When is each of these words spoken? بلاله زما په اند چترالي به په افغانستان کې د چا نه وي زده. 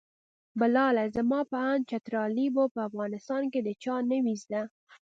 بلاله 0.59 1.03
زما 1.17 1.39
په 1.51 1.57
اند 1.71 1.83
چترالي 1.89 2.47
به 2.55 2.63
په 2.73 2.79
افغانستان 2.89 3.43
کې 3.51 3.59
د 3.63 3.69
چا 3.83 3.95
نه 4.09 4.17
وي 4.23 4.35
زده. 4.43 4.61